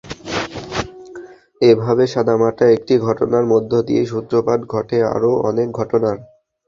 এভাবে 1.61 2.03
সাদামাটা 2.07 2.65
একটি 2.69 2.93
ঘটনার 2.99 3.45
মধ্য 3.53 3.71
দিয়েই 3.87 4.09
সূত্রপাত 4.11 4.59
ঘটে 4.73 4.97
আরও 5.13 5.31
অনেক 5.49 5.67
ঘটনার। 5.71 6.17